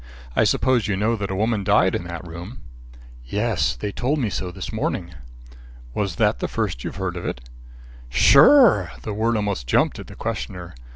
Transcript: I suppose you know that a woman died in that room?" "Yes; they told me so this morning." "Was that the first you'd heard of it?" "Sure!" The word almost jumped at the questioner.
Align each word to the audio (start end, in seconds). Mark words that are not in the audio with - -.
I 0.35 0.45
suppose 0.45 0.87
you 0.87 0.95
know 0.97 1.15
that 1.15 1.29
a 1.29 1.35
woman 1.35 1.63
died 1.63 1.93
in 1.93 2.05
that 2.05 2.25
room?" 2.25 2.61
"Yes; 3.23 3.75
they 3.75 3.91
told 3.91 4.17
me 4.17 4.31
so 4.31 4.49
this 4.49 4.73
morning." 4.73 5.13
"Was 5.93 6.15
that 6.15 6.39
the 6.39 6.47
first 6.47 6.83
you'd 6.83 6.95
heard 6.95 7.15
of 7.15 7.23
it?" 7.27 7.39
"Sure!" 8.09 8.89
The 9.03 9.13
word 9.13 9.35
almost 9.35 9.67
jumped 9.67 9.99
at 9.99 10.07
the 10.07 10.15
questioner. 10.15 10.73